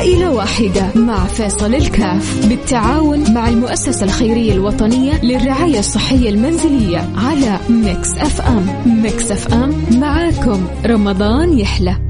[0.00, 8.10] عائلة واحدة مع فيصل الكاف بالتعاون مع المؤسسة الخيرية الوطنية للرعاية الصحية المنزلية على ميكس
[8.10, 8.66] أف أم.
[9.02, 10.66] ميكس أف أم معاكم.
[10.86, 12.09] رمضان يحلى.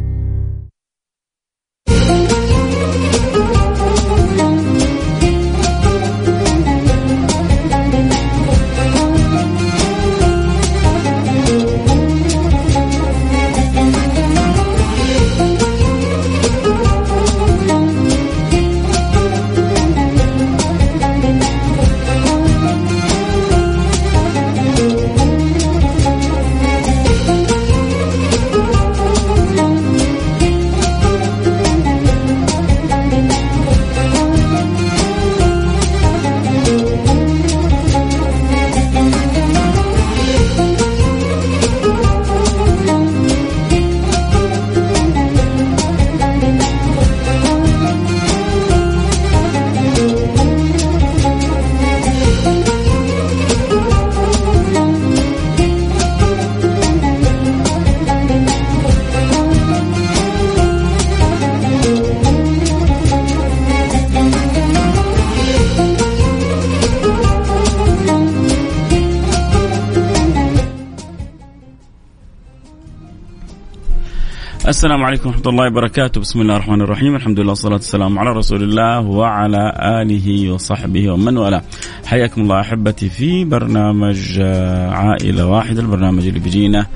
[74.71, 76.21] السلام عليكم ورحمة الله وبركاته.
[76.21, 77.17] بسم الله الرحمن الرحيم.
[77.17, 79.73] الحمد لله والصلاة والسلام على رسول الله وعلى
[80.03, 81.63] آله وصحبه ومن والاه.
[82.07, 86.87] حياكم الله أحبتي في برنامج آه، عائلة واحدة البرنامج اللي بيجينا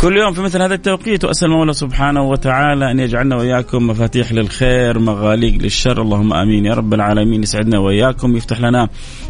[0.00, 4.98] كل يوم في مثل هذا التوقيت وأسأل المولى سبحانه وتعالى أن يجعلنا وإياكم مفاتيح للخير
[4.98, 6.02] مغاليق للشر.
[6.02, 6.66] اللهم آمين.
[6.66, 8.88] يا رب العالمين يسعدنا وإياكم يفتح لنا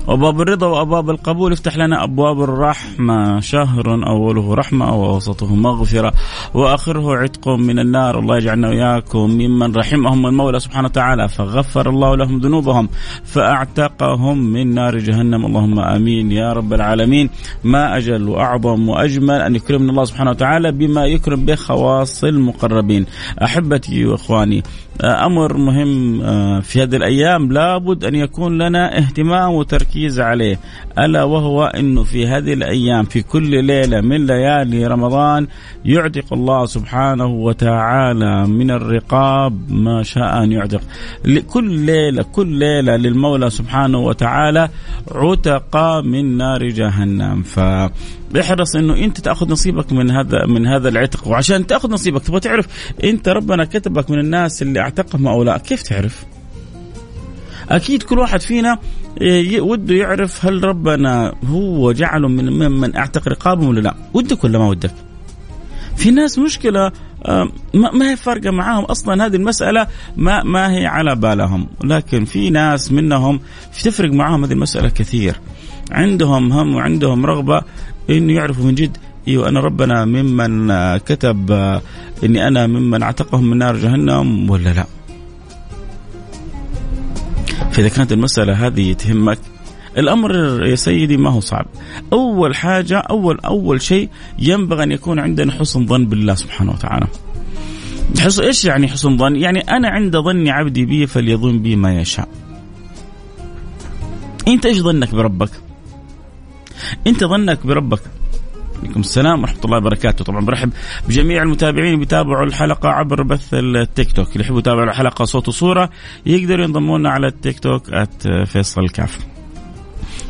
[0.08, 1.52] أبواب الرضا وأبواب القبول.
[1.52, 3.41] يفتح لنا أبواب الرحمة.
[3.41, 6.12] شهر أوله رحمة وأوسطه مغفرة.
[6.55, 8.19] وآخره عتق من النار.
[8.19, 10.27] الله يجعلنا وإياكم ممن رحمهم.
[10.27, 12.88] المولى سبحانه وتعالى فغفر الله لهم ذنوبهم
[13.25, 15.47] فأعتقهم من نار جهنم.
[15.47, 16.32] اللهم آمين.
[16.32, 17.31] يا رب العالمين.
[17.64, 23.06] ما أجل وأعظم وأجمل أن يكرمنا الله سبحانه وتعالى تعالى بما يكرم به خواص المقربين.
[23.42, 24.62] أحبتي وإخواني
[25.04, 30.58] أمر مهم آه، في هذه الأيام لابد أن يكون لنا اهتمام وتركيز عليه.
[30.98, 35.46] ألا وهو انه في هذه الأيام في كل ليلة من ليالي رمضان
[35.84, 40.80] يعتق الله سبحانه وتعالى من الرقاب ما شاء أن يعتق.
[41.46, 44.69] كل ليلة كل ليلة للمولى سبحانه وتعالى
[45.14, 47.42] عتق من نار جهنم.
[47.42, 47.60] ف
[48.36, 51.28] احرص إنه انت تأخذ نصيبك من هذا من هذا العتق.
[51.28, 52.66] وعشان تأخذ نصيبك تبغى تعرف
[53.04, 55.59] أنت ربنا كتبك من الناس اللي أعتقهم أو لا.
[55.59, 56.25] كيف تعرف؟
[57.70, 58.78] أكيد كل واحد فينا
[59.58, 63.94] وده يعرف هل ربنا هو جعله من من أعتق رقابهم ولا لا.
[64.14, 64.94] ودك ولا ما ودك؟
[65.97, 66.92] في ناس مشكلة
[67.75, 69.26] ما هي فارقة معاهم أصلا.
[69.26, 71.69] هذه المسألة ما ما هي على بالهم.
[71.84, 73.41] لكن في ناس منهم
[73.84, 75.41] تفرق معاهم هذه المسألة كثير.
[75.91, 77.62] عندهم هم وعندهم رغبة
[78.10, 78.97] إنه يعرفوا من جد
[79.29, 81.51] إيوه أنا ربنا ممن كتب
[82.25, 84.87] إني أنا ممن اعتقهم من نار جهنم ولا لا؟
[87.71, 89.39] فإذا كانت المسألة هذه تهمك
[89.99, 90.33] الأمر
[90.67, 91.67] يا سيدي ما هو صعب.
[92.12, 94.09] أول حاجة أول أول شيء
[94.39, 97.06] ينبغي أن يكون عندنا حسن ظن بالله سبحانه وتعالى.
[98.19, 102.29] حسن إيش يعني حسن ظن؟ يعني أنا عند ظن عبدي بي فليظن بي ما يشاء.
[104.49, 105.50] أنت إيش ظنك بربك؟
[107.06, 108.00] أنت ظنك بربك
[108.83, 110.25] عليكم السلام ورحمة الله وبركاته.
[110.25, 110.71] طبعا برحب
[111.09, 114.33] بجميع المتابعين اللي بيتابعوا الحلقة عبر بث التيك توك.
[114.33, 115.91] اللي يحبوا يتابعوا الحلقة صوت وصورة
[116.27, 117.83] يقدروا ينضموا لنا على التيك توك
[118.47, 119.19] @فيصل الكاف.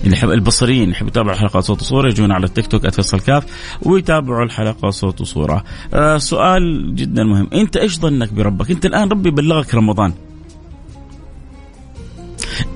[0.04, 3.44] اللي يحب البصريين يحبوا يتابعوا الحلقة صوت وصورة يجون على التيك توك @فيصل كاف
[3.82, 5.64] ويتابعوا الحلقة صوت وصورة.
[5.94, 7.48] آه سؤال جدا مهم.
[7.52, 10.12] أنت إيش ظنك بربك؟ أنت الآن ربي بلغك رمضان.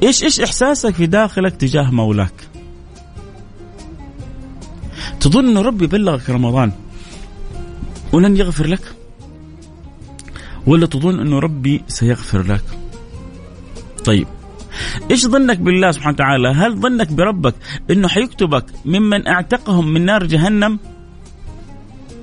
[0.02, 2.32] إيش إيش إحساسك في داخلك تجاه مولاك؟
[5.22, 6.72] تظن أن ربي بلغك رمضان
[8.12, 8.94] ولن يغفر لك
[10.66, 12.64] ولا تظن أنه ربي سيغفر لك
[14.04, 14.26] طيب
[15.10, 17.54] إيش ظنك بالله سبحانه وتعالى؟ هل ظنك بربك
[17.90, 20.78] إنه حيكتبك ممن أعتقهم من نار جهنم؟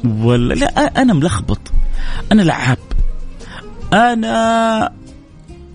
[0.05, 1.71] ولا لا أنا ملخبط
[2.31, 2.77] أنا لعاب
[3.93, 4.91] أنا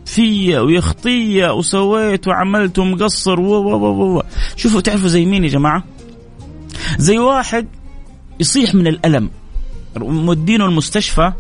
[0.07, 4.23] في ويخطية وسويت وعملت ومقصر و و و
[4.57, 5.94] شوفوا تعرفوا زي مين يا جماعة؟
[6.99, 7.67] زي واحد
[8.41, 9.31] يصيح من الألم.
[9.97, 11.33] مودينه المستشفى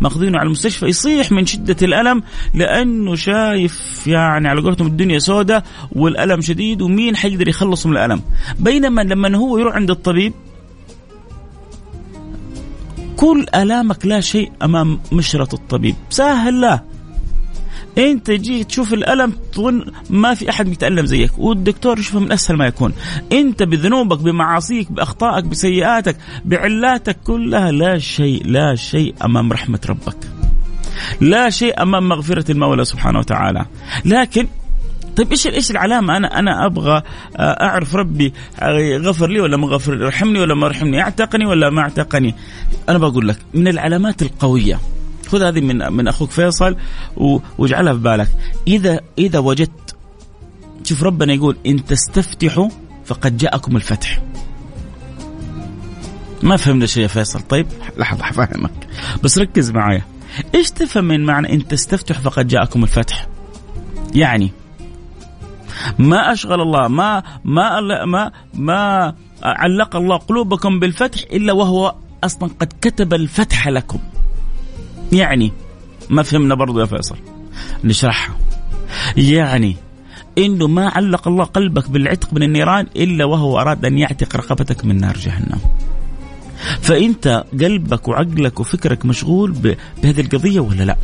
[0.00, 2.22] ماخذينه على المستشفى يصيح من شدة الألم
[2.54, 8.22] لأنه شايف يعني على قولتهم الدنيا سوداء والألم شديد ومين حيقدر يخلص من الألم.
[8.58, 10.32] بينما لما هو يروح عند الطبيب
[13.16, 15.94] كل ألامك لا شيء أمام مشرة الطبيب.
[16.10, 16.80] سهل له
[17.98, 22.66] انت جيت تشوف الألم تظن ما في أحد يتالم زيك والدكتور يشوفه من أسهل ما
[22.66, 22.92] يكون.
[23.32, 30.16] أنت بذنوبك بمعاصيك بأخطائك بسيئاتك بعلاتك كلها لا شيء لا شيء أمام رحمة ربك.
[31.20, 33.66] لا شيء أمام مغفرة المولى سبحانه وتعالى.
[34.04, 34.48] لكن
[35.16, 37.02] طيب إيش إيش العلامة؟ أنا أنا أبغى
[37.36, 41.70] آه، أعرف ربي آه، غفر لي ولا ما غفر رحمني ولا ما رحمني أعتقني ولا
[41.70, 42.34] ما أعتقني.
[42.88, 44.80] أنا بقول لك من العلامات القوية
[45.28, 46.76] خذ هذه من من أخوك فيصل
[47.58, 48.28] واجعلها في بالك.
[48.66, 49.96] اذا إذا وجدت
[50.84, 52.68] شوف ربنا يقول إن تستفتحوا
[53.04, 54.22] فقد جاءكم الفتح.
[56.42, 57.40] ما فهمنا شيء يا فيصل.
[57.40, 58.88] طيب لحظة حفهمك
[59.22, 60.02] بس ركز معايا.
[60.54, 63.26] إيش تفهم من معنى إن تستفتح فقد جاءكم الفتح؟
[64.14, 64.50] يعني
[65.98, 71.94] ما أشغل الله ما ما ما ما علق الله قلوبكم بالفتح إلا وهو
[72.24, 73.98] أصلا قد كتب الفتح لكم.
[75.12, 75.52] يعني
[76.10, 77.16] ما فهمنا برضو يا فيصل
[77.84, 78.36] نشرحها
[79.16, 79.76] يعني
[80.38, 85.00] إنه ما علق الله قلبك بالعتق من النيران إلا وهو أراد أن يعتق رقبتك من
[85.00, 85.58] نار جهنم.
[86.80, 89.50] فأنت قلبك وعقلك وفكرك مشغول
[90.02, 90.96] بهذه القضية ولا لا؟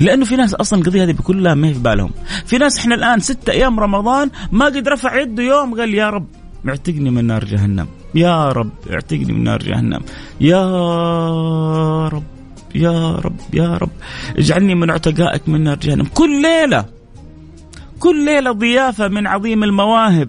[0.00, 2.10] لأنه في ناس أصلا القضية هذه بكلها ما في بالهم،
[2.46, 6.26] في ناس إحنا الآن ستة أيام رمضان ما قد رفع يده يوم قال يا رب
[6.68, 7.86] اعتقني من نار جهنم
[8.16, 10.00] يا رب اعتقني من نار جهنم.
[10.40, 10.64] يا
[12.08, 12.24] رب
[12.74, 13.90] يا رب يا رب.
[14.38, 16.04] اجعلني من عتقائك من نار جهنم.
[16.04, 16.84] كل ليلة
[18.00, 20.28] كل ليلة ضيافة من عظيم المواهب.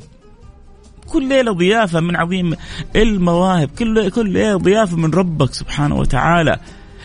[1.07, 2.53] كل ليلة ضيافة من عظيم
[2.95, 3.69] المواهب.
[3.79, 6.59] كل كل ليلة ضيافة من ربك سبحانه وتعالى.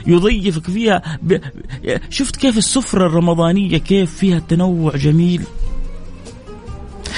[0.06, 1.38] يضيفك فيها ب...
[2.10, 5.42] شفت كيف السفرة الرمضانية كيف فيها تنوع جميل؟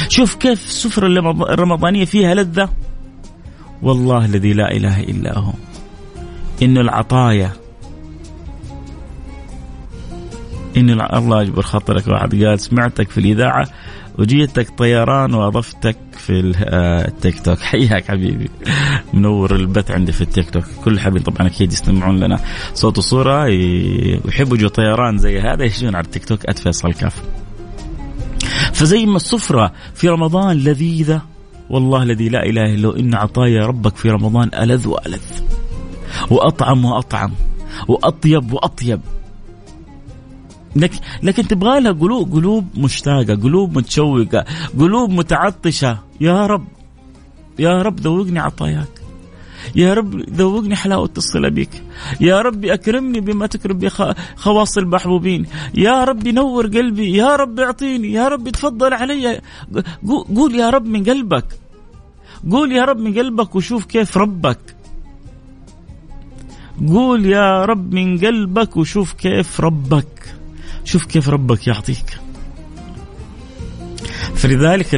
[0.08, 1.06] شوف كيف السفرة
[1.54, 2.68] الرمضانية فيها لذة.
[3.82, 5.52] والله الذي لا إله إلا هو.
[6.62, 7.52] إن العطايا
[10.76, 12.08] إن الله يجبر خاطرك.
[12.08, 13.68] واحد قال سمعتك في الإذاعة
[14.18, 17.58] وجيتك طيران وأضفتك في آه، التيك توك.
[17.70, 18.50] حياك حبيبي.
[19.14, 20.64] منور البث عندي في التيك توك.
[20.84, 22.40] كل حبيبي طبعا أكيد يستمعون لنا.
[22.74, 26.46] صوت وصورة ويحبوا يجوا طيران زي هذا يجون على التيك توك.
[26.46, 27.22] أتفصل كاف.
[28.72, 31.33] فزي ما السفرة في رمضان لذيذة.
[31.70, 32.92] والله الذي لا إله إلا هو.
[32.92, 35.22] إن عطايا ربك في رمضان ألذ وألذ.
[36.30, 37.32] وأطعم وأطعم.
[37.88, 39.00] وأطيب وأطيب.
[40.76, 44.44] لكن لكن تبغى لها قلوب قلوب مشتاقة قلوب متشوقة
[44.78, 45.98] قلوب متعطشة.
[46.20, 46.64] يا رب.
[47.58, 49.03] يا رب ذوقني عطاياك.
[49.76, 51.82] يا رب ذوقني حلاوة الصلة بك.
[52.20, 55.46] يا رب أكرمني بما تكرم بخواص المحبوبين.
[55.74, 57.16] يا رب نور قلبي.
[57.16, 58.12] يا رب أعطيني.
[58.12, 59.40] يا رب تفضل علي.
[60.36, 61.46] قول يا رب من قلبك.
[62.50, 64.58] قول يا رب من قلبك وشوف كيف ربك.
[66.88, 70.34] قول يا رب من قلبك وشوف كيف ربك.
[70.84, 72.23] شوف كيف ربك يعطيك.
[74.34, 74.94] فلذلك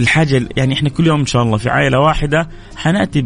[0.00, 3.22] الحاجة يعني إحنا كل يوم إن شاء الله في عائلة واحدة حنأتي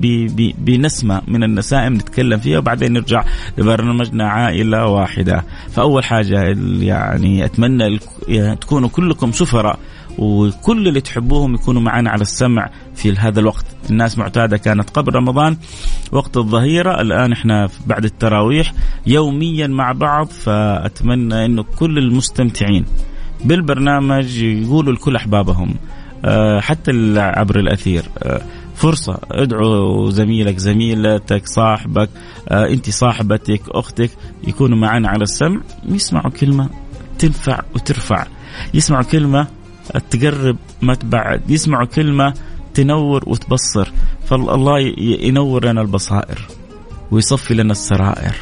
[0.58, 3.24] بنسمة من النسائم نتكلم فيها وبعدين نرجع
[3.58, 5.44] لبرنامجنا عائلة واحدة.
[5.70, 7.98] فأول حاجة يعني أتمنى
[8.60, 9.78] تكونوا كلكم سفراء
[10.18, 13.64] وكل اللي تحبوهم يكونوا معنا على السمع في هذا الوقت.
[13.90, 15.56] الناس معتادة كانت قبل رمضان
[16.12, 18.72] وقت الظهيرة الآن إحنا بعد التراويح
[19.06, 22.84] يوميا مع بعض فأتمنى إنه كل المستمتعين.
[23.44, 25.74] بالبرنامج يقولوا لكل أحبابهم
[26.24, 28.42] آه، حتى عبر الأثير آه،
[28.74, 32.08] فرصة ادعو زميلك زميلتك صاحبك
[32.48, 34.10] آه، أنت صاحبتك أختك
[34.46, 36.70] يكونوا معنا على السمع يسمعوا كلمة
[37.18, 38.26] تنفع وترفع.
[38.74, 39.46] يسمعوا كلمة
[40.10, 41.50] تقرب ما تبعد.
[41.50, 42.34] يسمعوا كلمة
[42.74, 43.92] تنور وتبصر.
[44.26, 46.38] فالله ينور لنا البصائر
[47.10, 48.34] ويصفي لنا السرائر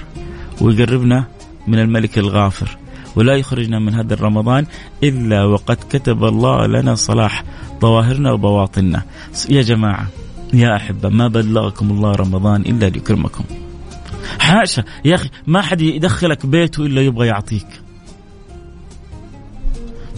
[0.61, 1.25] ويقربنا
[1.67, 2.79] من الملك الغافر.
[3.17, 4.67] ولا يخرجنا من هذا الرمضان
[5.03, 7.45] إلا وقد كتب الله لنا صلاح
[7.81, 9.03] ظواهرنا وبواطننا.
[9.51, 10.07] يا جماعة
[10.55, 13.45] يا أحبة ما بلغكم الله رمضان إلا ليكرمكم.
[14.39, 17.67] حاشا يا أخي ما حد يدخلك بيته إلا يبغى يعطيك.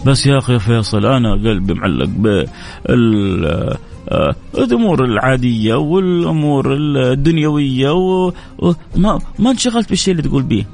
[0.05, 2.49] بس يا أخي فيصل أنا قلبي معلق بال
[4.09, 10.65] آه، الأمور العادية والأمور الدنيوية وما ما انشغلت بالشيء اللي تقول به.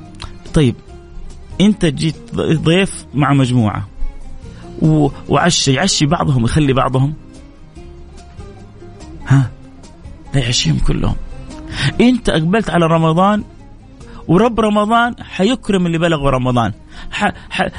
[0.53, 0.75] طيب
[1.61, 3.87] انت جيت ضيف مع مجموعة
[5.29, 7.13] وعشي يعشي بعضهم يخلي بعضهم.
[9.27, 9.51] ها؟
[10.33, 11.15] لا يعشيهم كلهم.
[12.01, 13.43] انت أقبلت على رمضان
[14.27, 16.71] ورب رمضان حيكرم اللي بلغوا رمضان.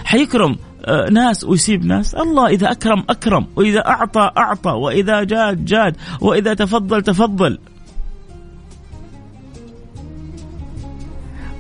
[0.05, 2.15] حيكرم آه، ناس ويسيب ناس.
[2.15, 3.47] الله إذا أكرم أكرم.
[3.57, 4.71] وإذا أعطى أعطى.
[4.71, 5.97] وإذا جاد جاد.
[6.21, 7.59] وإذا تفضل تفضل.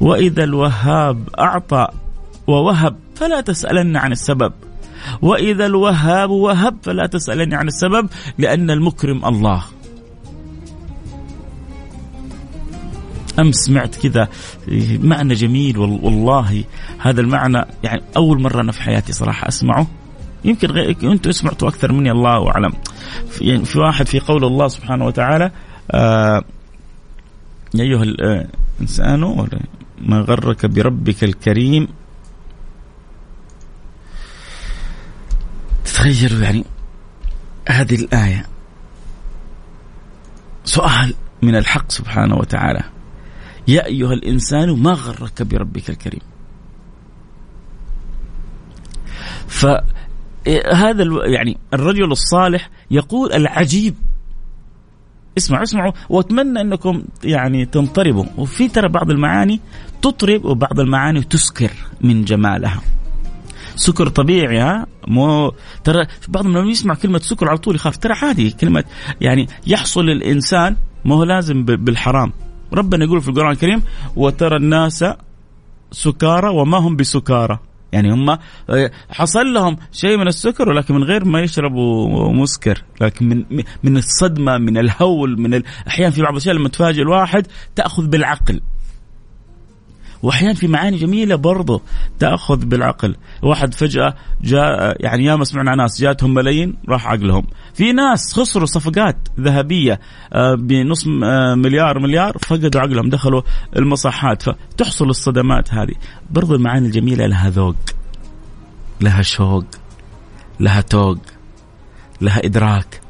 [0.00, 1.88] وإذا الوهاب أعطى
[2.50, 4.52] ووهب فلا تسألن عن السبب.
[5.22, 9.64] وإذا الوهاب وهب فلا تسألني عن السبب لأن المكرم الله.
[13.38, 14.28] أمس سمعت كذا
[15.00, 16.64] معنى جميل والله
[16.98, 19.86] هذا المعنى يعني أول مرة أنا في حياتي صراحة أسمعه.
[20.44, 22.72] يمكن غير أنتم سمعتوا أكثر مني الله أعلم.
[23.40, 25.50] يعني في واحد في قول الله سبحانه وتعالى
[25.90, 26.44] آه
[27.74, 29.20] يا أيها الإنسان
[30.00, 31.88] ما غرك بربك الكريم؟
[35.84, 36.64] تتخيلوا يعني
[37.68, 38.46] هذه الآية
[40.64, 42.82] سؤال من الحق سبحانه وتعالى.
[43.68, 46.20] يا أيها الإنسان ما غرك بربك الكريم؟
[49.48, 53.94] فهذا يعني الرجل الصالح يقول العجيب.
[55.38, 55.92] اسمعوا اسمعوا.
[56.08, 58.24] وأتمنى أنكم يعني تنطربوا.
[58.36, 59.60] وفي ترى بعض المعاني
[60.02, 61.70] تطرب وبعض المعاني تسكر
[62.00, 62.80] من جمالها.
[63.76, 65.52] سكر طبيعي ها؟ مو
[65.84, 67.96] ترى بعض من يسمع كلمة سكر على طول يخاف.
[67.96, 68.84] ترى عادي كلمة
[69.20, 72.32] يعني يحصل الإنسان ما هو لازم بالحرام.
[72.72, 73.82] ربنا يقول في القرآن الكريم
[74.16, 75.04] وترى الناس
[75.92, 77.58] سكارى وما هم بسكارى.
[77.92, 78.38] يعني هم
[79.10, 82.84] حصل لهم شيء من السكر ولكن من غير ما يشربوا مسكر.
[83.00, 88.06] لكن من من الصدمة من الهول من أحيانا في بعض الأشياء لما تفاجئ الواحد تأخذ
[88.06, 88.60] بالعقل.
[90.22, 91.82] وأحيانا في معاني جميلة برضه
[92.18, 93.16] تأخذ بالعقل.
[93.42, 97.46] واحد فجأة جاء يعني ياما سمعنا ناس جاتهم ملايين راح عقلهم.
[97.74, 100.00] في ناس خسروا صفقات ذهبية
[100.32, 103.42] آه، بنص آه، مليار مليار فقدوا عقلهم دخلوا
[103.76, 104.42] المصحات.
[104.42, 105.94] فتحصل الصدمات هذه.
[106.30, 107.76] برضو المعاني الجميلة لها ذوق
[109.00, 109.64] لها شوق
[110.60, 111.18] لها توق
[112.20, 113.00] لها إدراك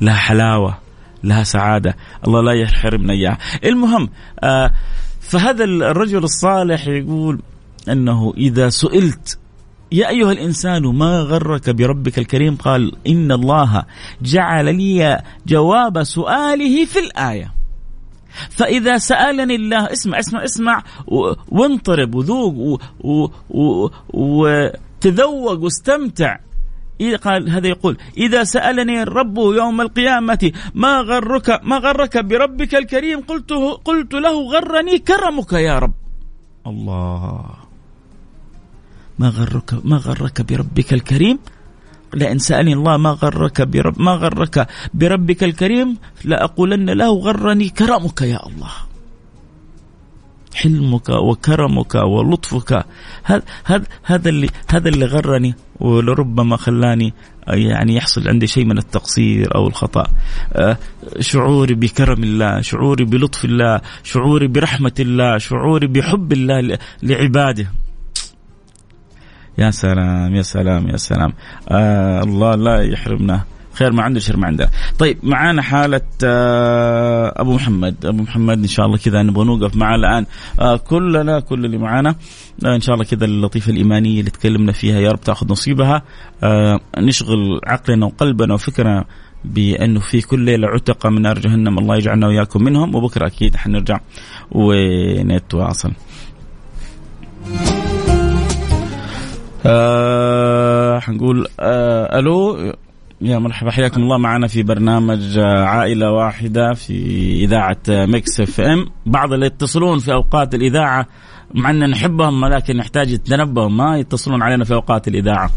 [0.00, 0.78] لها حلاوة
[1.24, 1.96] لها سعادة.
[2.26, 3.38] الله لا يحرمنا إياها.
[3.64, 4.08] المهم
[4.42, 4.72] آه
[5.28, 7.40] فهذا الرجل الصالح يقول
[7.88, 9.38] أنه إذا سئلت
[9.92, 13.84] يا أيها الإنسان ما غرك بربك الكريم؟ قال إن الله
[14.22, 17.52] جعل لي جواب سؤاله في الآية.
[18.50, 20.82] فإذا سألني الله اسمع اسمع اسمع
[21.48, 22.80] وانطرب وذوق
[24.14, 26.36] وتذوق واستمتع.
[26.98, 33.52] قال هذا يقول إذا سألني الرب يوم القيامة ما غرك ما غرك بربك الكريم؟ قلت
[33.84, 35.94] قلت له غرني كرمك يا رب.
[36.66, 37.44] الله.
[39.18, 41.38] ما غرك ما غرك بربك الكريم؟
[42.14, 48.46] لئن سألني الله ما غرك برب ما غرك بربك الكريم؟ لأقولن له غرني كرمك يا
[48.46, 48.74] الله.
[50.60, 52.84] حلمك وكرمك ولطفك.
[53.24, 57.14] هذا هذا هذا اللي هذا اللي غرني ولربما خلاني
[57.48, 60.06] يعني يحصل عندي شيء من التقصير أو الخطأ.
[60.52, 60.78] آه،
[61.20, 67.66] شعوري بكرم الله شعوري بلطف الله شعوري برحمة الله شعوري بحب الله لعباده.
[69.58, 71.32] يا سلام يا سلام يا سلام.
[71.68, 73.44] آه الله لا يحرمنا.
[73.78, 74.70] خير ما عنده شر ما عنده.
[74.98, 78.06] طيب معانا حالة آه أبو محمد.
[78.06, 80.26] أبو محمد إن شاء الله كذا نبغى نوقف معاه الآن.
[80.60, 82.14] آه كلنا كل اللي معانا.
[82.66, 86.02] آه إن شاء الله كذا اللطيفة الإيمانية اللي تكلمنا فيها يا رب تأخذ نصيبها.
[86.98, 89.04] نشغل عقلنا وقلبنا وفكرنا
[89.44, 91.78] بأنه في كل ليلة عتق من نار جهنم.
[91.78, 94.00] الله يجعلنا وإياكم منهم وبكرة أكيد حنرجع
[94.52, 95.92] ونتواصل.
[99.66, 102.72] آه حنقول آه ألو.
[103.20, 104.18] يا مرحبا حياكم الله.
[104.18, 106.94] معنا في برنامج عائلة واحدة في
[107.44, 108.86] إذاعة ميكس اف ام.
[109.06, 111.06] بعض اللي يتصلون في أوقات الإذاعة
[111.54, 113.76] مع أن نحبهم ولكن نحتاج ننبههم.
[113.76, 115.50] ما يتصلون علينا في أوقات الإذاعة.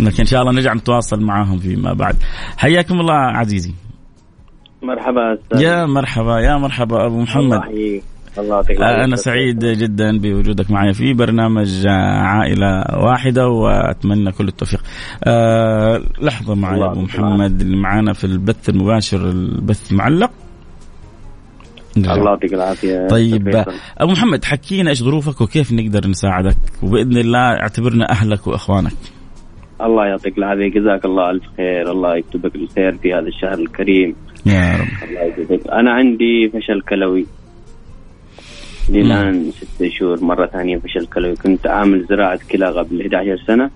[0.00, 2.16] لكن إن شاء الله نرجع نتواصل معهم فيما بعد.
[2.56, 3.74] حياكم الله عزيزي.
[4.82, 7.52] مرحبا يا مرحبا يا مرحبا أبو محمد.
[7.52, 8.02] الله
[8.38, 14.80] الله آه، أنا سعيد جدا بوجودك معي في برنامج عائلة واحدة وأتمنى كل التوفيق.
[15.24, 20.30] أه لحظة معي أبو محمد اللي معانا في البث المباشر البث معلق.
[21.96, 23.06] الله يعطيك العافية.
[23.06, 23.64] طيب.
[23.98, 28.92] أبو محمد حكينا إيش ظروفك وكيف نقدر نساعدك؟ وبإذن الله اعتبرنا أهلك وإخوانك.
[29.80, 30.68] الله يعطيك العافية.
[30.68, 31.90] جزاك الله ألف خير.
[31.90, 34.16] الله يكتبك الخير في هذا الشهر الكريم.
[34.46, 35.08] يا رب.
[35.08, 37.26] الله يجزاك أنا عندي فشل كلوي.
[38.92, 41.34] لي الان ست شهور مرة ثانية فشل كلوي.
[41.34, 43.70] كنت عامل زراعة كلى قبل 11 سنة.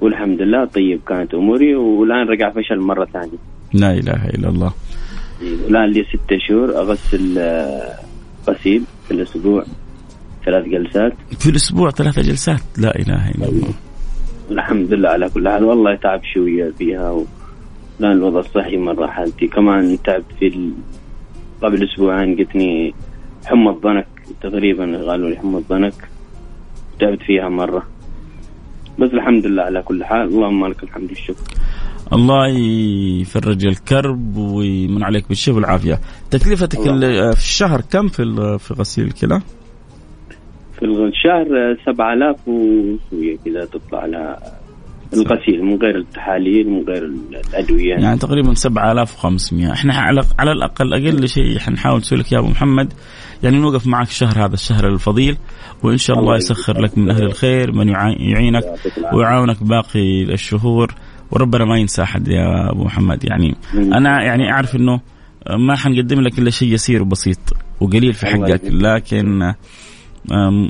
[0.00, 3.38] والحمد لله طيب كانت أموري والآن رجع فشل مرة ثانية.
[3.74, 4.72] لا إله إلا الله.
[5.68, 7.94] الآن لي ست شهور أغسل آه،
[8.48, 9.64] غسيل في الأسبوع.
[10.44, 11.12] ثلاث جلسات.
[11.38, 13.68] في الأسبوع ثلاث جلسات؟ لا إله إلا الله.
[14.50, 15.64] الحمد لله على كل حال.
[15.64, 17.24] والله تعب شوية فيها و...
[18.00, 19.46] الان الوضع الصحي مرة حالتي.
[19.46, 20.72] كمان تعبت في ال...
[21.62, 22.94] قبل أسبوعين جتني
[23.46, 24.17] حمى الضنك.
[24.42, 26.08] تقريبا قالوا لي حمى الضنك
[27.00, 27.86] تعبت فيها مرة.
[28.98, 31.54] بس الحمد لله على كل حال اللهم لك الحمد والشكر.
[32.12, 32.48] الله
[33.20, 36.00] يفرج الكرب ويمن عليك بالشفاء والعافية.
[36.30, 37.30] تكلفتك الله.
[37.30, 39.40] في الشهر كم في في غسيل الكلى؟
[40.78, 44.36] في الشهر 7000 وشوية كذا تطلع على
[45.12, 47.94] الغسيل من غير التحاليل من غير الأدوية.
[47.94, 52.92] يعني تقريبا 7500 إحنا على على الأقل أقل شيء حنحاول نسوي لك يا أبو محمد.
[53.42, 55.36] يعني نوقف معك الشهر هذا الشهر الفضيل
[55.82, 57.88] وإن شاء الله يسخر لك من أهل الخير من
[58.18, 58.64] يعينك
[59.12, 60.94] ويعاونك باقي الشهور.
[61.30, 63.24] وربنا ما ينسى أحد يا أبو محمد.
[63.24, 65.00] يعني أنا يعني أعرف إنه
[65.66, 67.38] ما حنقدم لك إلا شيء يسير وبسيط
[67.80, 69.54] وقليل في حقك لكن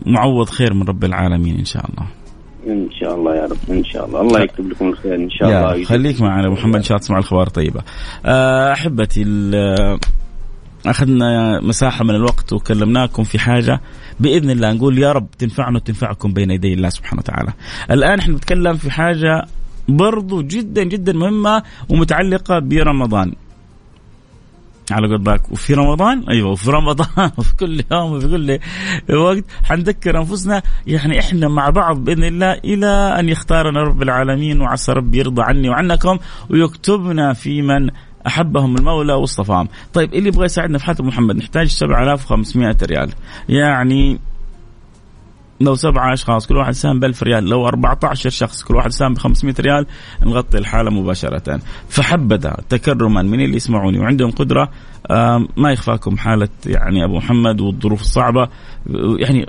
[0.07, 2.07] معوض خير من رب العالمين إن شاء الله.
[2.67, 5.85] إن شاء الله يا رب إن شاء الله الله يكتب لكم الخير إن شاء الله
[5.85, 7.83] خليك معنا محمد إن شاء الله تسمع الأخبار طيبه
[8.27, 9.25] آه، أحبتي
[10.87, 13.81] أخذنا مساحة من الوقت وكلمناكم في حاجة
[14.21, 17.53] بإذن الله نقول يا رب تنفعنا وتنفعكم بين يدي الله سبحانه وتعالى.
[17.91, 19.45] الآن إحنا نتكلم في حاجة
[19.89, 23.33] برضو جدا جدا مهمة ومتعلقة برمضان.
[24.93, 28.59] على قلبك وفي رمضان أيوه وفي رمضان وفي كل يوم وفي كل
[29.17, 32.87] وقت حنذكر أنفسنا يعني إحنا مع بعض بإذن الله إلى
[33.19, 36.19] أن يختارنا رب العالمين وعسى رب يرضى عني وعنكم
[36.51, 37.91] ويكتبنا في من
[38.27, 39.69] أحبهم المولى واصطفاهم.
[39.95, 43.11] طيب اللي يبغى يساعدنا في حياه محمد نحتاج 7500 ريال.
[43.49, 44.19] يعني
[45.61, 47.45] لو سبعة أشخاص كل واحد ساهم ب 1000 ريال.
[47.45, 49.87] لو 14 شخص كل واحد ساهم ب 500 ريال
[50.23, 51.61] نغطي الحالة مباشرة.
[51.89, 54.71] فحبذا تكرما من اللي يسمعوني وعندهم قدرة
[55.57, 58.49] ما يخفاكم حالة يعني أبو محمد والظروف الصعبة.
[59.19, 59.47] يعني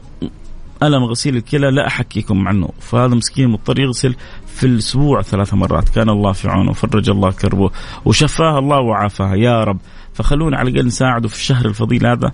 [0.84, 2.70] ألم غسيل الكلى؟ لا أحكيكم عنه.
[2.80, 5.89] فهذا مسكين مضطر يغسل في الأسبوع ثلاث مرات.
[5.89, 7.72] كان الله في عونه وفرج الله كربه
[8.06, 9.36] وشفاه الله وعافاه.
[9.36, 9.78] يا رب
[10.13, 12.32] فخلونا على الأقل نساعده في الشهر الفضيل هذا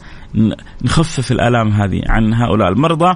[0.83, 3.15] نخفف الآلام هذه عن هؤلاء المرضى.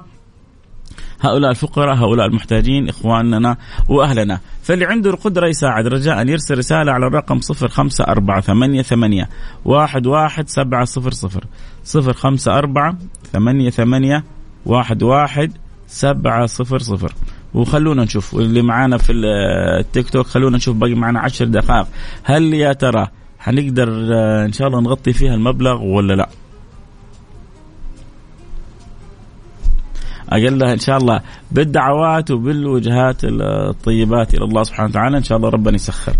[1.22, 3.58] هؤلاء الفقراء هؤلاء المحتاجين إخواننا
[3.90, 4.40] وأهلنا.
[4.64, 5.88] فاللي عنده القدرة يساعد.
[5.88, 9.30] رجاء يرسل رسالة على الرقم صفر خمسة أربعة ثمانية ثمانية
[9.66, 11.44] واحد واحد سبعة صفر صفر.
[11.84, 12.98] صفر خمسة أربعة
[13.34, 14.24] ثمانية ثمانية
[14.66, 15.52] واحد واحد
[15.88, 17.14] سبعة صفر صفر.
[17.54, 18.36] وخلونا نشوف.
[18.36, 21.88] اللي معانا في التيك توك خلونا نشوف باقي معنا عشر دقائق.
[22.24, 23.08] هل يا ترى
[23.40, 26.30] حنقدر آه، إن شاء الله نغطي فيها المبلغ ولا لا؟
[30.30, 35.18] أقلها إن شاء الله بالدعوات وبالوجهات الطيبات إلى الله سبحانه وتعالى.
[35.18, 36.14] إن شاء الله ربنا يسخر.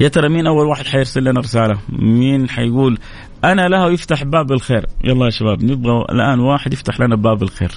[0.00, 2.98] يا ترى مين أول واحد حيرسل لنا رسالة؟ مين حيقول
[3.44, 7.72] أنا له يفتح باب الخير؟ يلا يا شباب نبغى الآن واحد يفتح لنا باب الخير.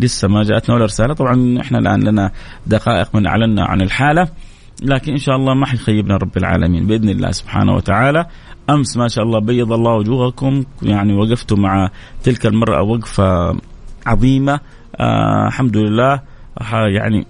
[0.00, 1.14] لسه ما جاءتنا ولا رسالة.
[1.14, 2.30] طبعا إحنا الآن لنا
[2.66, 4.28] دقائق من أعلنا عن الحالة.
[4.82, 6.86] لكن إن شاء الله ما حيخيبنا رب العالمين.
[6.86, 8.26] بإذن الله سبحانه وتعالى.
[8.70, 10.64] أمس ما شاء الله بيض الله وجوهكم.
[10.82, 11.90] يعني وقفتوا مع
[12.24, 13.56] تلك المرأة وقفة
[14.06, 14.60] عظيمة.
[15.00, 16.20] آه الحمد لله.
[16.94, 17.26] يعني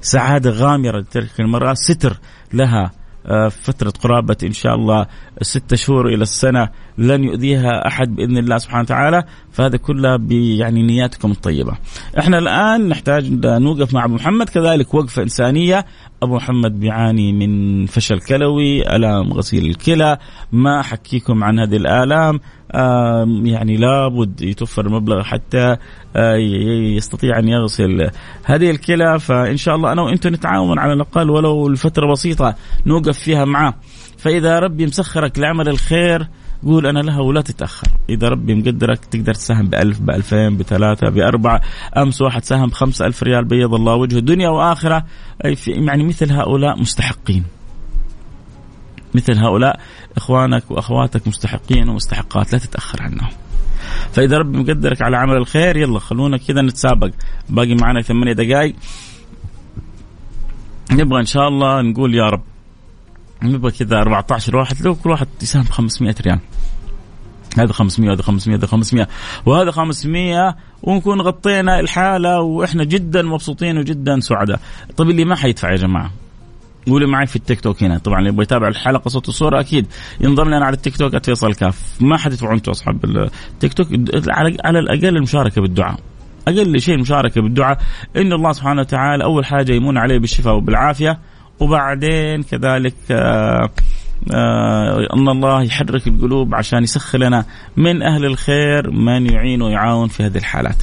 [0.00, 1.74] سعادة غامرة لتلك المرأة.
[1.74, 2.18] ستر
[2.52, 2.90] لها
[3.26, 5.06] آه فترة قرابة إن شاء الله
[5.42, 6.68] ستة شهور إلى السنة.
[6.98, 9.24] لن يؤذيها أحد بإذن الله سبحانه وتعالى.
[9.54, 11.72] فهذا كله يعني نياتكم الطيبة.
[12.18, 14.48] إحنا الآن نحتاج نوقف مع أبو محمد.
[14.48, 15.86] كذلك وقفة إنسانية.
[16.22, 20.18] أبو محمد بيعاني من فشل كلوي ألام غسيل الكلى.
[20.52, 22.40] ما أحكيكم عن هذه الآلام؟
[23.44, 25.76] يعني لابد يتوفر المبلغ حتى
[26.16, 26.36] آه،
[26.96, 28.10] يستطيع أن يغسل
[28.44, 29.18] هذه الكلى.
[29.18, 32.54] فإن شاء الله أنا وأنتم نتعاون على الأقل ولو لفترة بسيطة
[32.86, 33.74] نوقف فيها معاه
[34.18, 36.28] فإذا ربي مسخرك لعمل الخير
[36.64, 37.88] قول أنا لها ولا تتأخر.
[38.08, 41.60] إذا ربي مقدرك تقدر تساهم بألف بألفين بثلاثة بأربعة.
[41.96, 45.04] أمس واحد ساهم بخمسة ألف ريال بيض الله وجهه دنيا وآخرة.
[45.66, 47.44] يعني مثل هؤلاء مستحقين.
[49.14, 49.80] مثل هؤلاء
[50.16, 52.52] إخوانك وأخواتك مستحقين ومستحقات.
[52.52, 53.30] لا تتأخر عنهم.
[54.12, 57.10] فإذا ربي مقدرك على عمل الخير يلا خلونا كذا نتسابق.
[57.48, 58.74] باقي معنا ثمانية دقائق
[60.90, 62.42] نبغى إن شاء الله نقول يا رب
[63.52, 66.38] نبغى كذا 14 واحد لو كل واحد يساهم 500 ريال.
[67.58, 69.08] هذا 500 هذا 500 هذا 500
[69.46, 74.60] وهذا 500 ونكون غطينا الحالة وإحنا جدا مبسوطين وجدا سعداء.
[74.96, 76.10] طيب اللي ما حيدفع يا جماعة؟
[76.86, 77.98] قولي معي في التيك توك هنا.
[77.98, 79.86] طبعا اللي يبغى يتابع الحلقة صوت وصورة أكيد
[80.20, 81.96] ينضم لنا على التيك توك @فيصل كاف.
[82.00, 83.88] ما حد يدفعوا أنتم اصحاب التيك توك؟
[84.64, 85.98] على الأقل المشاركة بالدعاء.
[86.48, 87.78] أقل شيء المشاركة بالدعاء
[88.16, 91.18] إن الله سبحانه وتعالى أول حاجة يمون عليه بالشفاء وبالعافيه
[91.60, 93.68] وبعدين كذلك آآ
[94.34, 97.44] آه أن الله يحرك القلوب عشان يسخر لنا
[97.76, 100.82] من أهل الخير من يعين ويعاون في هذه الحالات.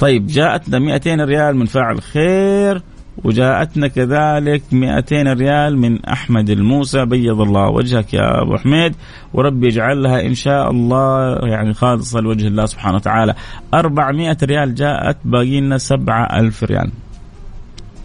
[0.00, 2.82] طيب جاءتنا 200 ريال من فاعل خير
[3.24, 7.04] وجاءتنا كذلك 200 ريال من أحمد الموسى.
[7.04, 8.94] بيض الله وجهك يا أبو حميد
[9.34, 13.34] وربي يجعلها إن شاء الله يعني خالصة لوجه الله سبحانه وتعالى.
[13.74, 16.90] 400 ريال جاءت باقي لنا 7000 ريال.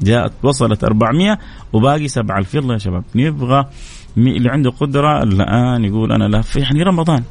[0.01, 1.39] جاءت وصلت 400
[1.73, 3.65] وباقي 7000 يلا يا شباب نبغى
[4.17, 7.23] اللي عنده قدرة الآن يقول أنا لا يعني رمضان.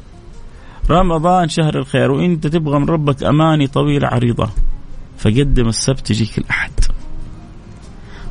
[0.89, 4.49] رمضان شهر الخير وإنت تبغى من ربك أماني طويلة عريضة.
[5.17, 6.71] فقدم السبت يجيك الأحد.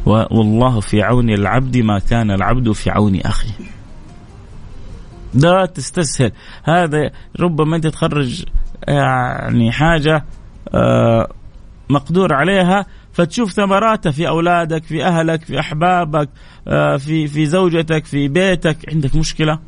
[0.07, 3.53] والله في عون العبد ما كان العبد في عون اخيه
[5.35, 6.33] لا تستسهل.
[6.65, 8.45] هذا ربما أنت تخرج
[8.89, 10.25] يعني حاجة
[10.75, 11.29] آه،
[11.89, 16.29] مقدور عليها فتشوف ثمراتها في أولادك في أهلك في أحبابك
[16.69, 18.77] آه، في في زوجتك في بيتك.
[18.93, 19.59] عندك مشكلة؟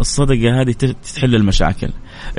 [0.00, 0.74] الصدقة هذه
[1.14, 1.88] تحل المشاكل.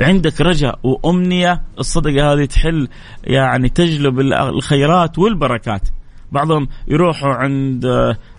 [0.00, 2.88] عندك رجاء وأمنية الصدقة هذه تحل
[3.24, 5.88] يعني تجلب الخيرات والبركات.
[6.32, 7.86] بعضهم يروحوا عند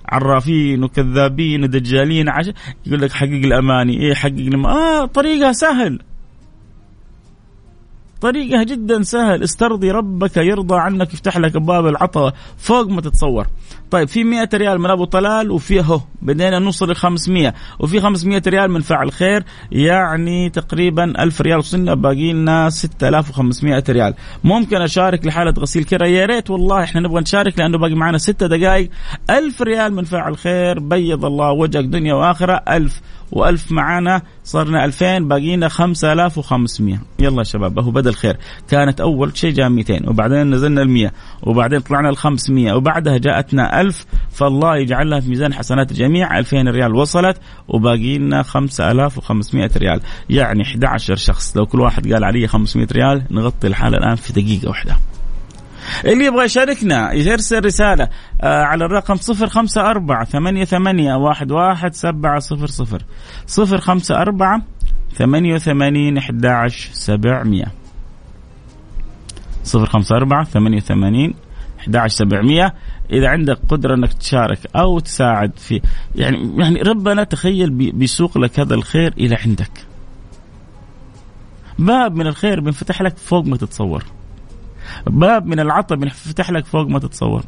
[0.10, 2.54] عرافين وكذابين ودجالين عشان
[2.86, 4.02] يقول لك حقق الأماني.
[4.02, 6.00] إيه حقق آه طريقها سهل.
[8.22, 9.44] طريقها جدا سهل.
[9.44, 12.34] استرضي ربك يرضى عنك يفتح لك ابواب العطاء.
[12.58, 13.48] فوق ما تتصور.
[13.92, 18.42] طيب في 100 ريال من أبو طلال وفي اهو بدينا نوصل ل 500 وفي 500
[18.48, 24.14] ريال من فاعل خير يعني تقريبا 1000 ريال وصلنا باقي لنا 6500 ريال.
[24.44, 28.48] ممكن أشارك لحالة غسيل كرة؟ يا ريت والله إحنا نبغى نشارك لأنه باقي معنا 6
[28.48, 28.90] دقائق
[29.30, 33.02] 1000 ريال من فاعل خير بيض الله وجهك دنيا وآخرة 1000
[33.36, 38.38] و1000 معانا صرنا 2000 باقينا 5500 يلا يا شباب أهو بدا الخير
[38.70, 41.12] كانت أول شيء جاء 200 وبعدين نزلنا ال 100
[41.44, 46.96] وبعدين طلعنا ال 500 وبعدها جاءتنا 1000 فالله يجعلها في ميزان حسنات الجميع 2000 ريال
[46.96, 50.02] وصلت وباقي لنا 5500 ريال.
[50.30, 54.70] يعني 11 شخص لو كل واحد قال علي 500 ريال نغطي الحالة الآن في دقيقة
[54.70, 54.98] واحدة.
[56.06, 58.10] اللي يبغى يشاركنا يرسل رسالة
[58.42, 63.06] آه على الرقم صفر خمسة أربعة ثمانية ثمانية واحد واحد سبعة صفر صفر.
[63.46, 64.62] صفر خمسة أربعة
[65.16, 67.66] ثمانية وثمانين أحد عشر سبعمية.
[69.64, 71.34] صفر خمسة أربعة ثمانية وثمانين
[71.80, 72.74] 11700
[73.12, 75.82] إذا عندك قدرة إنك تشارك أو تساعد في
[76.16, 79.72] يعني يعني ربنا تخيل بيسوق لك هذا الخير إلى عندك.
[81.80, 84.04] باب من الخير بينفتح لك فوق ما تتصور.
[85.08, 87.44] باب من العطاء بنفتح لك فوق ما تتصور.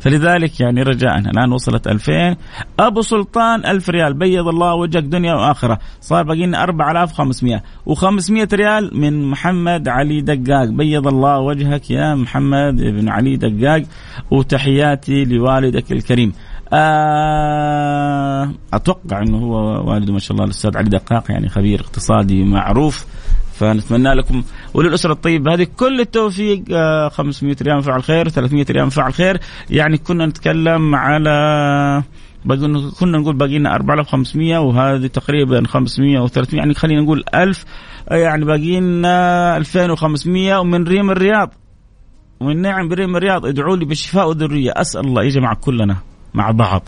[0.00, 2.36] فلذلك يعني رجاء الآن وصلت 2000
[2.80, 5.78] أبو سلطان 1000 ريال بيض الله وجهك دنيا وآخرة.
[6.00, 10.64] صار باقي لنا 4500 و500 ريال من محمد علي دقاق.
[10.64, 13.82] بيض الله وجهك يا محمد بن علي دقاق.
[14.30, 16.32] وتحياتي لوالدك الكريم.
[18.74, 23.06] أتوقع إنه هو والده ما شاء الله الأستاذ علي دقاق يعني خبير اقتصادي معروف.
[23.54, 24.42] فنتمنى لكم
[24.74, 26.64] وللأسرة الطيبة هذه كل التوفيق.
[27.08, 29.40] 500 آه، ريال فعل خير 300 ريال فعل خير.
[29.70, 32.02] يعني كنا نتكلم على
[33.00, 37.64] كنا نقول باقي لنا 4500 وهذه تقريبا 500 و300 يعني خلينا نقول 1000
[38.10, 41.54] يعني باقي لنا 2500 ومن ريم الرياض.
[42.40, 44.72] ومن نعم بريم الرياض ادعوا لي بالشفاء والذرية.
[44.76, 45.96] أسأل الله يا جماعة كلنا.
[46.34, 46.82] مع بعض.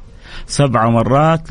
[0.47, 1.49] سبع مرات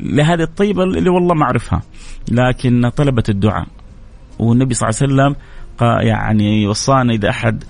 [0.00, 1.82] لهذه الطيبة اللي والله ما أعرفها.
[2.30, 3.66] لكن طلبت الدعاء.
[4.38, 5.36] والنبي صلى الله عليه وسلم
[6.08, 7.64] يعني وصانا إذا أحد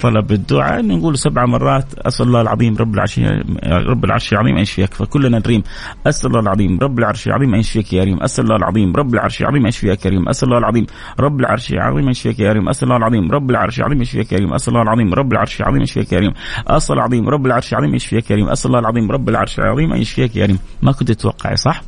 [0.00, 3.20] طلب الدعاء نقول سبع مرات أسأل الله العظيم رب العرش
[3.64, 5.62] رب العرش العظيم ان يشفيك فكلنا نريم.
[6.06, 8.22] أسأل الله العظيم رب العرش العظيم ان يشفيك يا ريم.
[8.22, 10.28] أسأل الله العظيم رب العرش العظيم ان يشفيك يا ريم.
[10.28, 10.88] أسأل الله العظيم
[11.20, 12.64] رب العرش العظيم ان يشفيك يا ريم.
[12.68, 14.52] أسأل الله العظيم رب العرش العظيم ان يشفيك يا ريم.
[14.52, 16.32] أسأل الله العظيم رب العرش العظيم ان يشفيك يا ريم.
[16.68, 18.48] أسأل العظيم رب العرش العظيم ان يشفيك يا ريم.
[18.48, 20.58] أسأل الله العظيم رب العرش العظيم ان يشفيك يا ريم.
[20.82, 21.82] ما كنت تتوقعي صح؟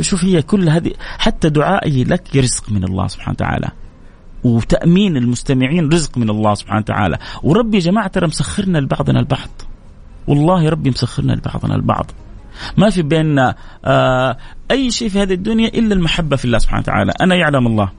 [0.00, 3.68] شوف هي كل هذه حتى دعائي لك رزق من الله سبحانه وتعالى.
[4.44, 7.18] وتأمين المستمعين رزق من الله سبحانه وتعالى.
[7.42, 9.50] وربي يا جماعة ترى مسخرنا لبعضنا البعض.
[10.26, 12.10] والله ربي مسخرنا لبعضنا البعض.
[12.76, 14.36] ما في بيننا آه
[14.70, 17.12] أي شيء في هذه الدنيا إلا المحبة في الله سبحانه وتعالى.
[17.20, 17.90] أنا يعلم الله.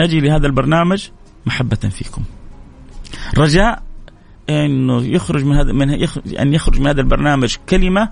[0.00, 1.08] أجي لهذا البرنامج
[1.46, 2.22] محبة فيكم.
[3.38, 3.82] رجاء
[4.50, 8.08] إنه يخرج من هذا من يخرج أن يخرج من هذا البرنامج كلمة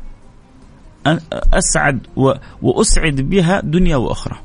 [1.52, 2.06] أسعد
[2.62, 4.36] وأسعد بها دنيا وأخرى.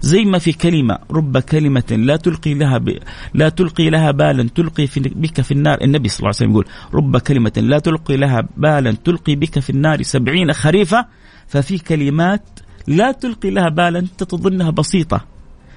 [0.00, 2.98] زي ما في كلمة رب كلمة لا تلقي لها ب...
[3.34, 5.00] لا تلقي لها بالا تلقي في...
[5.00, 5.78] بك في النار.
[5.82, 9.70] النبي صلى الله عليه وسلم يقول رب كلمة لا تلقي لها بالا تلقي بك في
[9.70, 10.02] النار.
[10.02, 11.06] سبعين خريفة
[11.46, 15.24] ففي كلمات لا تلقي لها بالا أنت تظنها بسيطة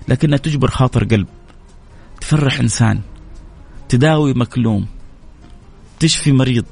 [0.07, 1.27] لكنها تجبر خاطر قلب.
[2.21, 2.99] تفرح إنسان
[3.89, 4.85] تداوي مكلوم
[5.99, 6.65] تشفي مريض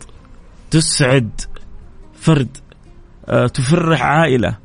[0.71, 1.41] تسعد
[2.13, 2.57] فرد
[3.27, 4.57] آه، تفرح عائلة.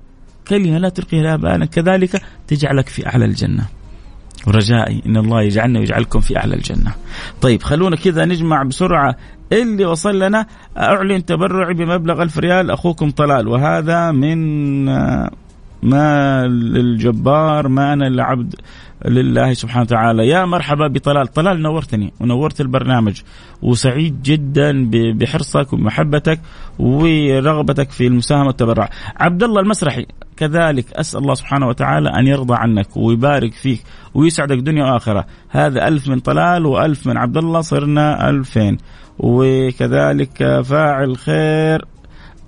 [0.48, 3.64] كلمة لا تلقي لها بالا كذلك تجعلك في أعلى الجنة.
[4.46, 6.94] ورجائي إن الله يجعلنا ويجعلكم في أعلى الجنة.
[7.40, 9.16] طيب خلونا كذا نجمع بسرعة
[9.52, 13.48] اللي وصل لنا أعلن تبرعي بمبلغ ألف ريال أخوكم طلال.
[13.48, 14.84] وهذا من
[15.82, 18.54] ما للجبار ما أنا لعبد
[19.04, 20.28] لله سبحانه وتعالى.
[20.28, 21.26] يا مرحبا بطلال.
[21.26, 23.20] طلال نورتني ونورت البرنامج.
[23.62, 26.40] وسعيد جدا بحرصك ومحبتك
[26.78, 28.88] ورغبتك في المساهمة والتبرع.
[29.16, 33.80] عبد الله المسرحي كذلك أسأل الله سبحانه وتعالى أن يرضى عنك ويبارك فيك
[34.14, 35.26] ويسعدك دنيا وآخرة.
[35.50, 38.78] هذا ألف من طلال وألف من عبد الله صرنا ألفين.
[39.18, 41.84] وكذلك فاعل خير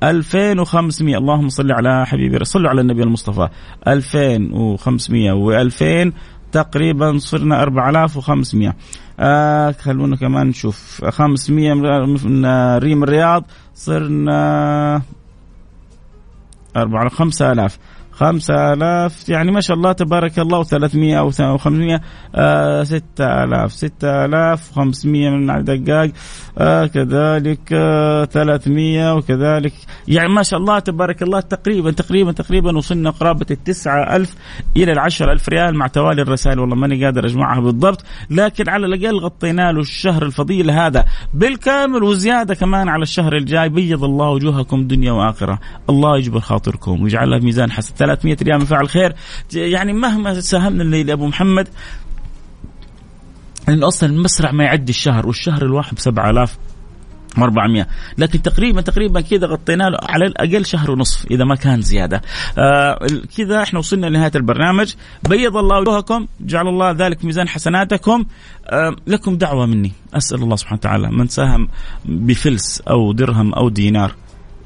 [0.03, 3.49] 2500 اللهم صل على حبيبي صلوا على النبي المصطفى.
[3.89, 6.13] 2500 و2000
[6.53, 8.75] تقريبا صرنا 4500
[9.21, 11.05] آه خلونا كمان نشوف.
[11.05, 12.47] 500 من
[12.79, 15.03] ريم الرياض صرنا
[16.77, 17.79] 4 5000
[18.17, 22.01] خمسة آلاف يعني ما شاء الله تبارك الله وثلاثمية أو خمسمية
[22.35, 26.11] آه ستة آلاف ستة آلاف وخمسمية من دقاق
[26.59, 29.73] آه كذلك آه ثلاثمية وكذلك.
[30.09, 34.35] يعني ما شاء الله تبارك الله تقريبا تقريبا تقريبا وصلنا قرابة التسعة ألف
[34.77, 36.59] إلى العشر ألف ريال مع توالي الرسائل.
[36.61, 42.55] والله ماني قادر أجمعها بالضبط لكن على الأقل غطينا له الشهر الفضيل هذا بالكامل وزيادة
[42.55, 43.69] كمان على الشهر الجاي.
[43.69, 45.59] بيض الله وجوهكم دنيا وآخرة.
[45.91, 49.15] الله يجبر خاطركم ويجعلها ميزان حسن 300 ريال من فعل خير.
[49.55, 51.69] يعني مهما ساهمنا الليل أبو محمد
[53.69, 56.59] لأنه أصلا المسرح ما يعدي الشهر والشهر الواحد ب 7000
[57.39, 57.87] 400
[58.19, 62.23] لكن تقريبا تقريبا كذا غطينا له على الأقل شهر ونصف إذا ما كان زيادة.
[62.59, 62.99] آه
[63.37, 64.95] كذا إحنا وصلنا لنهاية البرنامج.
[65.29, 68.25] بيض الله وجوهكم جعل الله ذلك ميزان حسناتكم.
[68.67, 69.93] آه لكم دعوة مني.
[70.15, 71.69] أسأل الله سبحانه وتعالى من ساهم
[72.05, 74.15] بفلس أو درهم أو دينار.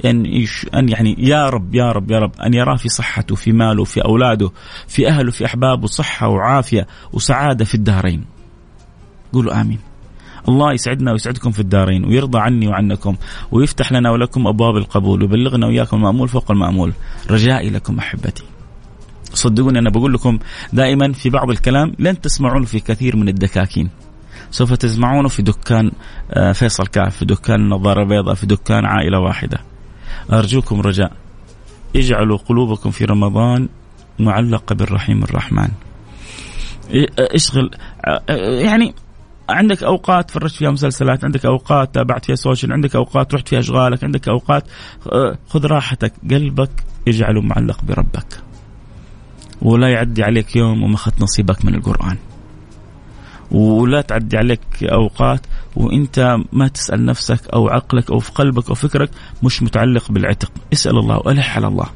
[0.04, 3.84] أن أن يعني يا رب يا رب يا رب أن يراه في صحته في ماله
[3.84, 4.50] في أولاده
[4.88, 8.24] في أهله في أحبابه صحة وعافية وسعادة في الدارين
[9.32, 9.78] قولوا آمين.
[10.48, 13.16] الله يسعدنا ويسعدكم في الدارين ويرضى عني وعنكم
[13.52, 16.92] ويفتح لنا ولكم أبواب القبول ويبلغنا وإياكم المأمول فوق المأمول.
[17.30, 18.44] رجائي لكم أحبتي.
[19.34, 20.38] صدقوني أنا بقول لكم
[20.72, 23.90] دائما في بعض الكلام لن تسمعون في كثير من الدكاكين.
[24.50, 25.90] سوف تسمعونه في دكان
[26.30, 29.58] آه، فيصل كاف في دكان نظارة بيضاء في دكان عائلة واحدة.
[30.32, 31.12] أرجوكم رجاء.
[31.96, 33.68] اجعلوا قلوبكم في رمضان
[34.18, 35.68] معلقة بالرحيم الرحمن.
[37.18, 37.70] اشغل
[38.38, 38.94] يعني
[39.48, 44.04] عندك أوقات فرجت فيها مسلسلات عندك أوقات تابعت فيها سوشيال عندك أوقات رحت فيها أشغالك
[44.04, 44.64] عندك أوقات
[45.48, 46.70] خذ راحتك قلبك
[47.08, 48.40] اجعله معلق بربك.
[49.62, 52.16] ولا يعدي عليك يوم وما اخذت نصيبك من القرآن.
[53.50, 59.10] ولا تعدي عليك أوقات وانت ما تسأل نفسك أو عقلك أو في قلبك أو فكرك
[59.42, 60.52] مش متعلق بالعتق.
[60.72, 61.20] اسأل الله.
[61.24, 61.86] والح على الله.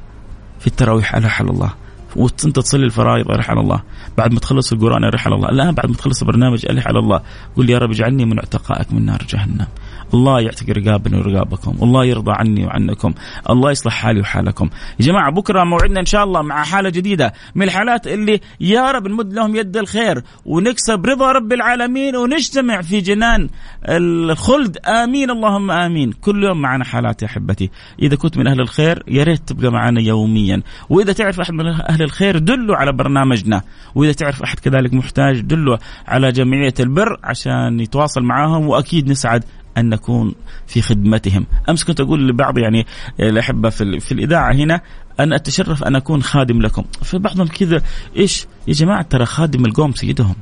[0.61, 1.15] في التراويح.
[1.15, 1.73] الح على الله.
[2.17, 3.31] وانت تصلي الفرائض.
[3.31, 3.83] الح على الله.
[4.19, 5.05] بعد ما تخلص القرآن.
[5.05, 5.49] الح على الله.
[5.49, 6.67] الآن بعد ما تخلص البرنامج.
[6.67, 7.21] الح على الله.
[7.57, 9.67] قل يا رب اجعلني من عتقائك من نار جهنم.
[10.15, 13.15] الله يعتق رقابنا ورقابكم الله يرضى عني وعنكم
[13.51, 14.71] الله يصلح حالي وحالكم.
[15.01, 19.09] يا جماعة بكرة موعدنا إن شاء الله مع حالة جديدة من الحالات اللي يا رب
[19.09, 23.49] نمد لهم يد الخير ونكسب رضا رب العالمين ونجتمع في جنان
[23.89, 24.79] الخلد.
[24.87, 26.13] آمين اللهم آمين.
[26.13, 27.71] كل يوم معنا حالات يا أحبتي.
[28.03, 30.63] إذا كنت من أهل الخير يا ريت تبقى معنا يوميا.
[30.91, 33.63] وإذا تعرف أحد من أهل الخير دلوا على برنامجنا.
[33.95, 39.45] وإذا تعرف أحد كذلك محتاج دلوا على جمعية البر عشان يتواصل معاهم وأكيد نسعد
[39.79, 40.35] أن نكون
[40.67, 42.87] في خدمتهم، أمس كنت أقول لبعض يعني
[43.21, 44.81] الأحبة في, في الإذاعة هنا
[45.21, 47.83] أن أتشرف أن أكون خادم لكم، فبعضهم كذا
[48.17, 50.35] إيش؟ يا جماعة ترى خادم القوم سيدهم.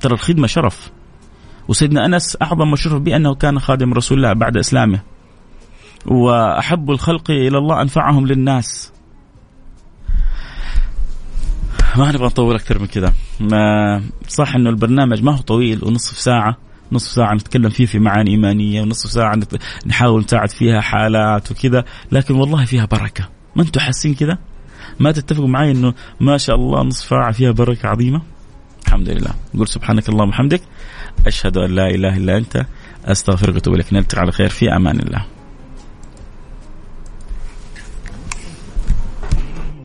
[0.00, 0.90] ترى الخدمة شرف.
[1.68, 5.00] وسيدنا أنس أعظم ما شرف به انه كان خادم رسول الله بعد إسلامه.
[6.06, 8.92] وأحب الخلق إلى الله أنفعهم للناس.
[11.96, 13.14] ما نبغى نطول أكثر من كذا.
[13.40, 16.56] ما صح إنه البرنامج ما هو طويل ونصف ساعة
[16.92, 19.38] نصف ساعة نتكلم فيه في معاني إيمانية ونصف ساعة
[19.86, 23.28] نحاول نساعد فيها حالات وكذا لكن والله فيها بركة.
[23.56, 24.38] ما أنتم حاسين كذا؟
[25.00, 28.22] ما تتفقوا معي أنه ما شاء الله نصف ساعة فيها بركة عظيمة؟
[28.86, 29.30] الحمد لله.
[29.54, 30.62] نقول سبحانك اللهم وبحمدك
[31.26, 32.66] أشهد أن لا إله إلا أنت
[33.04, 33.92] أستغفرك وأتوب إليك.
[33.92, 35.37] نلتقي على خير في أمان الله.